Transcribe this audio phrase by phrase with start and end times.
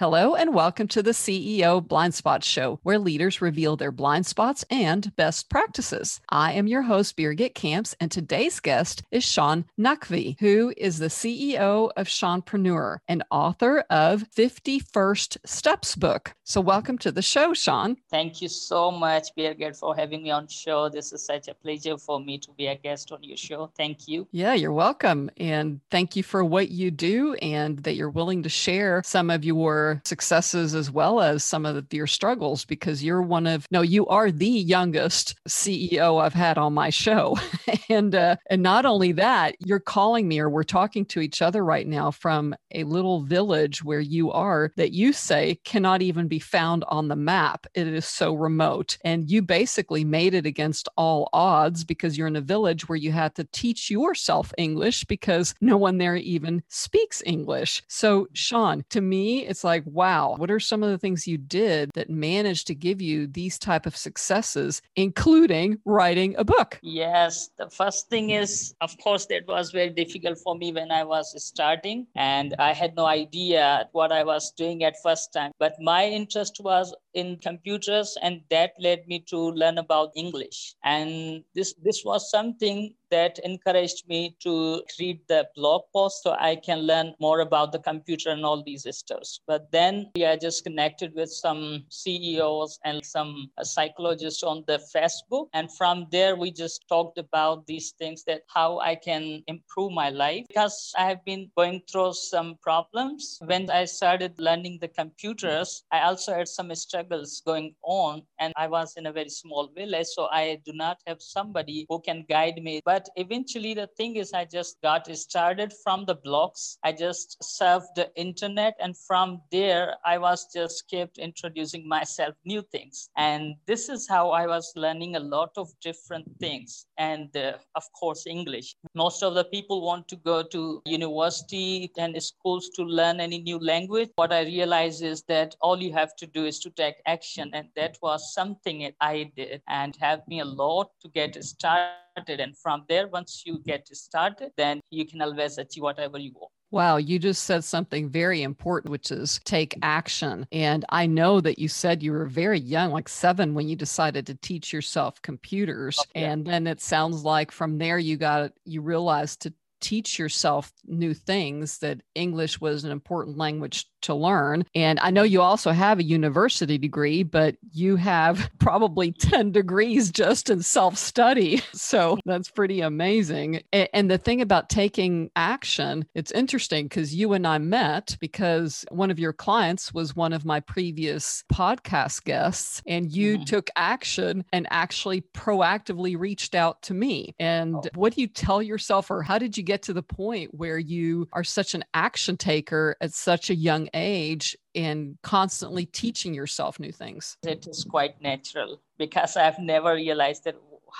[0.00, 4.64] Hello, and welcome to the CEO Blind Spot Show, where leaders reveal their blind spots
[4.70, 6.20] and best practices.
[6.28, 11.08] I am your host, Birgit Kamps, and today's guest is Shan Naqvi, who is the
[11.08, 16.32] CEO of Shanpreneur and author of 51st Steps book.
[16.44, 17.96] So, welcome to the show, Shan.
[18.08, 20.88] Thank you so much, Birgit, for having me on show.
[20.88, 23.72] This is such a pleasure for me to be a guest on your show.
[23.76, 24.28] Thank you.
[24.30, 25.28] Yeah, you're welcome.
[25.38, 29.44] And thank you for what you do and that you're willing to share some of
[29.44, 34.06] your successes as well as some of your struggles because you're one of no you
[34.06, 37.36] are the youngest CEO I've had on my show.
[37.90, 41.64] And uh, and not only that you're calling me or we're talking to each other
[41.64, 46.38] right now from a little village where you are that you say cannot even be
[46.38, 47.66] found on the map.
[47.74, 48.98] It is so remote.
[49.04, 53.10] And you basically made it against all odds because you're in a village where you
[53.10, 57.82] had to teach yourself English because no one there even speaks English.
[57.88, 61.38] So Shan to me it's like like, wow, what are some of the things you
[61.38, 66.78] did that managed to give you these type of successes, including writing a book?
[66.82, 71.04] Yes, the first thing is, of course, that was very difficult for me when I
[71.04, 75.52] was starting, and I had no idea what I was doing at first time.
[75.58, 80.74] But my interest was in computers, and that led me to learn about English.
[80.84, 86.56] And this this was something that encouraged me to read the blog post so I
[86.56, 89.22] can learn more about the computer and all these stuff.
[89.46, 95.46] But then I just connected with some CEOs and some uh, psychologists on the Facebook.
[95.54, 100.10] And from there, we just talked about these things that how I can improve my
[100.10, 103.38] life because I have been going through some problems.
[103.44, 107.07] When I started learning the computers, I also had some struggles
[107.44, 110.06] going on and I was in a very small village.
[110.06, 112.80] So I do not have somebody who can guide me.
[112.84, 117.94] But eventually the thing is i just got started from the blogs i just surfed
[117.96, 123.88] the internet and from there i was just kept introducing myself new things and this
[123.88, 128.74] is how i was learning a lot of different things and uh, of course english
[128.94, 133.58] most of the people want to go to university and schools to learn any new
[133.58, 137.50] language what i realize is that all you have to do is to take action
[137.54, 142.40] and that was something i did and helped me a lot to get started started.
[142.40, 146.52] And from there, once you get started, then you can always achieve whatever you want.
[146.70, 150.46] Wow, you just said something very important, which is take action.
[150.52, 154.26] And I know that you said you were very young, like seven, when you decided
[154.26, 155.98] to teach yourself computers.
[155.98, 156.32] Oh, yeah.
[156.32, 161.14] And then it sounds like from there you got, you realized to teach yourself new
[161.14, 164.64] things that English was an important language to learn.
[164.74, 170.10] And I know you also have a university degree, but you have probably 10 degrees
[170.10, 171.62] just in self study.
[171.78, 173.62] So that's pretty amazing.
[173.72, 179.10] And the thing about taking action, it's interesting because you and I met because one
[179.10, 183.44] of your clients was one of my previous podcast guests, and you mm-hmm.
[183.44, 187.34] took action and actually proactively reached out to me.
[187.38, 187.82] And oh.
[187.94, 191.28] what do you tell yourself, or how did you get to the point where you
[191.32, 196.90] are such an action taker at such a young age and constantly teaching yourself new
[196.90, 197.36] things?
[197.42, 200.56] It is quite natural because I've never realized that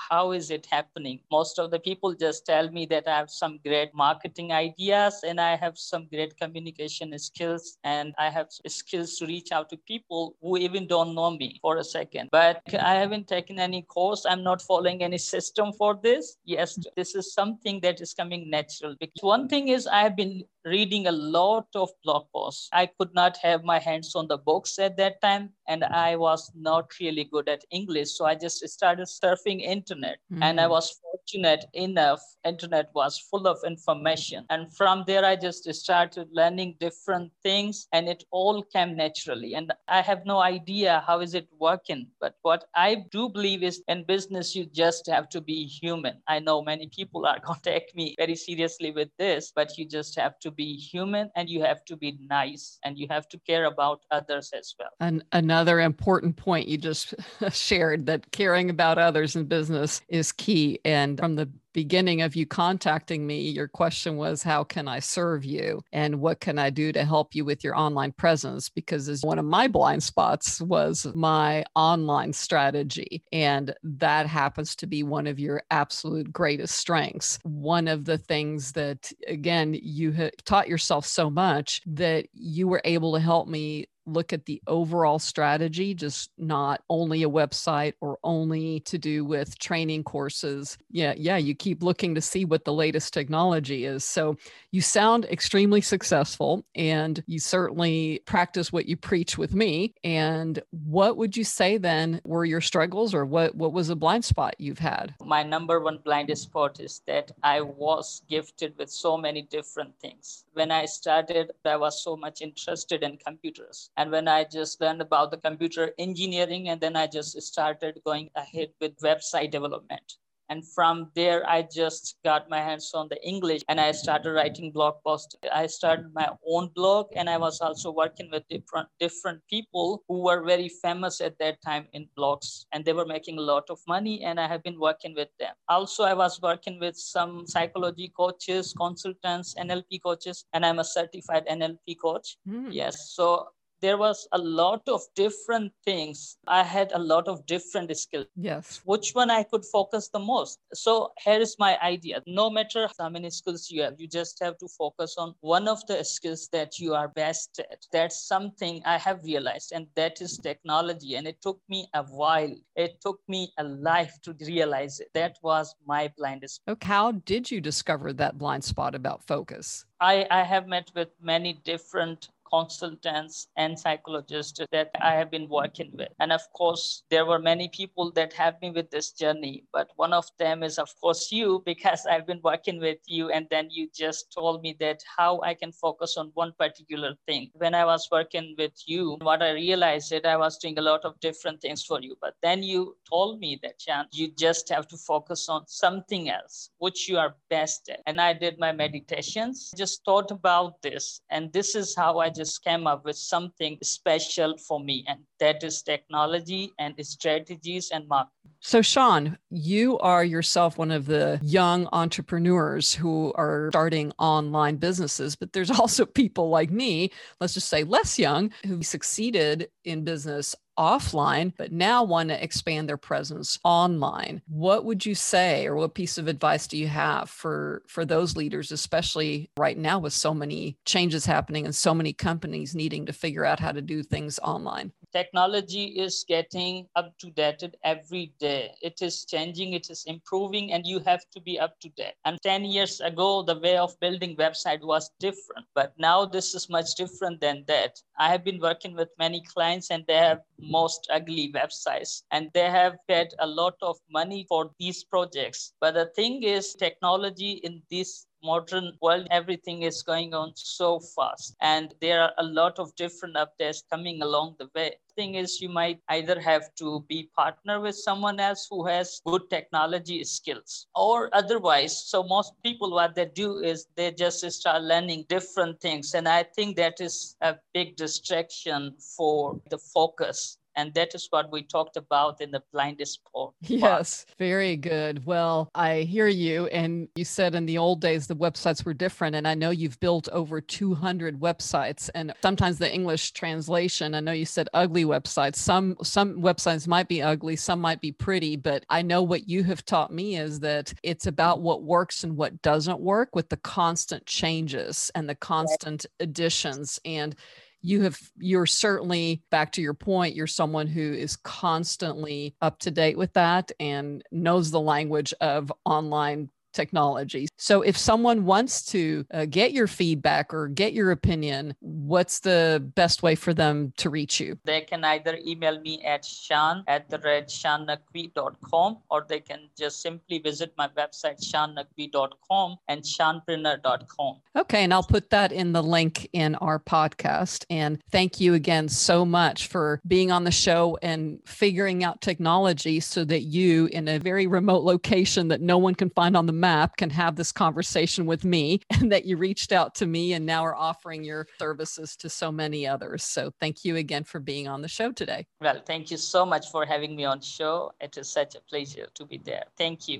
[0.09, 1.19] how is it happening?
[1.31, 5.39] Most of the people just tell me that I have some great marketing ideas and
[5.39, 10.35] I have some great communication skills and I have skills to reach out to people
[10.41, 12.29] who even don't know me for a second.
[12.31, 14.25] But I haven't taken any course.
[14.25, 16.37] I'm not following any system for this.
[16.45, 18.95] Yes, this is something that is coming natural.
[18.99, 22.69] Because one thing is I have been reading a lot of blog posts.
[22.71, 26.51] I could not have my hands on the books at that time and I was
[26.55, 28.11] not really good at English.
[28.17, 30.43] So I just started surfing internet mm-hmm.
[30.43, 35.71] and I was fortunate enough internet was full of information and from there I just
[35.73, 41.19] started learning different things and it all came naturally and I have no idea how
[41.19, 45.41] is it working but what I do believe is in business you just have to
[45.41, 46.21] be human.
[46.27, 49.85] I know many people are going to take me very seriously with this but you
[49.85, 53.27] just have to to be human and you have to be nice and you have
[53.29, 54.89] to care about others as well.
[54.99, 57.13] And another important point you just
[57.51, 60.79] shared that caring about others in business is key.
[60.83, 61.49] And from the
[61.79, 65.81] beginning of you contacting me, your question was, How can I serve you?
[65.93, 68.67] And what can I do to help you with your online presence?
[68.67, 73.23] Because one of my blind spots was my online strategy.
[73.31, 77.39] And that happens to be one of your absolute greatest strengths.
[77.43, 82.81] One of the things that, again, you have taught yourself so much that you were
[82.83, 88.17] able to help me look at the overall strategy, just not only a website or
[88.23, 90.77] only to do with training courses.
[90.89, 94.03] Yeah, yeah, you keep looking to see what the latest technology is.
[94.03, 94.37] So
[94.71, 99.93] you sound extremely successful and you certainly practice what you preach with me.
[100.03, 104.25] And what would you say then were your struggles or what, what was a blind
[104.25, 105.15] spot you've had?
[105.23, 110.45] My number one blind spot is that I was gifted with so many different things.
[110.59, 113.91] When I started, I was so much interested in computers.
[113.95, 118.29] And when I just learned about the computer engineering, and then I just started going
[118.35, 120.17] ahead with website development.
[120.49, 124.71] And from there, I just got my hands on the English and I started writing
[124.71, 125.35] blog posts.
[125.53, 130.23] I started my own blog and I was also working with different, different people who
[130.23, 133.79] were very famous at that time in blogs and they were making a lot of
[133.87, 135.53] money and I have been working with them.
[135.67, 141.45] Also, I was working with some psychology coaches, consultants, NLP coaches, and I'm a certified
[141.47, 142.37] NLP coach.
[142.47, 142.69] Mm.
[142.71, 143.11] Yes.
[143.11, 143.49] So
[143.81, 146.37] there was a lot of different things.
[146.47, 148.27] I had a lot of different skills.
[148.35, 148.81] Yes.
[148.85, 150.59] Which one I could focus the most?
[150.73, 152.21] So here is my idea.
[152.27, 155.85] No matter how many skills you have, you just have to focus on one of
[155.87, 157.85] the skills that you are best at.
[157.91, 161.15] That's something I have realized, and that is technology.
[161.15, 162.53] And it took me a while.
[162.75, 165.09] It took me a life to realize it.
[165.13, 166.73] That was my blind spot.
[166.73, 166.87] Okay.
[166.87, 169.85] How did you discover that blind spot about focus?
[170.01, 175.91] I, I have met with many different consultants and psychologists that I have been working
[175.93, 176.09] with.
[176.19, 180.13] And of course, there were many people that have been with this journey, but one
[180.13, 183.29] of them is, of course, you, because I've been working with you.
[183.29, 187.51] And then you just told me that how I can focus on one particular thing.
[187.53, 191.05] When I was working with you, what I realized that I was doing a lot
[191.05, 192.15] of different things for you.
[192.21, 196.69] But then you told me that, Shan, you just have to focus on something else,
[196.79, 198.01] which you are best at.
[198.05, 201.21] And I did my meditations, just thought about this.
[201.29, 205.63] And this is how I just came up with something special for me, and that
[205.63, 208.58] is technology and strategies and marketing.
[208.61, 215.35] So, Shan, you are yourself one of the young entrepreneurs who are starting online businesses,
[215.37, 220.57] but there's also people like me, let's just say less young, who succeeded in business
[220.77, 224.41] offline, but now want to expand their presence online.
[224.47, 228.35] What would you say, or what piece of advice do you have for, for those
[228.35, 233.13] leaders, especially right now with so many changes happening and so many companies needing to
[233.13, 234.91] figure out how to do things online?
[235.11, 238.71] Technology is getting up to date every day.
[238.81, 242.13] It is changing, it is improving, and you have to be up to date.
[242.25, 246.69] And 10 years ago, the way of building website was different, but now this is
[246.69, 248.01] much different than that.
[248.17, 252.69] I have been working with many clients and they have most ugly websites and they
[252.69, 255.73] have paid a lot of money for these projects.
[255.79, 261.55] But the thing is, technology in this modern world everything is going on so fast.
[261.61, 264.95] And there are a lot of different updates coming along the way.
[265.15, 269.49] Thing is you might either have to be partner with someone else who has good
[269.49, 270.87] technology skills.
[270.95, 276.13] Or otherwise so most people what they do is they just start learning different things.
[276.13, 281.51] And i think that is a big distraction for the focus and that is what
[281.51, 283.53] we talked about in the blind spot.
[283.61, 285.25] Yes, very good.
[285.25, 286.67] Well, I hear you.
[286.67, 289.35] And you said in the old days, the websites were different.
[289.35, 292.09] And I know you've built over 200 websites.
[292.15, 295.57] And sometimes the English translation, I know you said ugly websites.
[295.57, 298.55] Some, some websites might be ugly, some might be pretty.
[298.55, 302.37] But I know what you have taught me is that it's about what works and
[302.37, 306.99] what doesn't work with the constant changes and the constant additions.
[307.03, 307.35] And
[307.81, 312.91] you have you're certainly back to your point you're someone who is constantly up to
[312.91, 317.47] date with that and knows the language of online technology.
[317.57, 322.83] So, if someone wants to uh, get your feedback or get your opinion, what's the
[322.95, 324.57] best way for them to reach you?
[324.65, 330.01] They can either email me at shan at the red shannaqvi.com or they can just
[330.01, 334.37] simply visit my website, shannaqvi.com and shanpreneur.com.
[334.55, 334.83] Okay.
[334.83, 337.65] And I'll put that in the link in our podcast.
[337.69, 342.99] And thank you again so much for being on the show and figuring out technology
[342.99, 346.53] so that you, in a very remote location that no one can find on the
[346.59, 350.45] map can have this conversation with me and that you reached out to me and
[350.45, 353.23] now are offering your services to so many others.
[353.23, 355.45] So thank you again for being on the show today.
[355.61, 357.91] Well, thank you so much for having me on show.
[358.01, 359.65] It is such a pleasure to be there.
[359.77, 360.17] Thank you.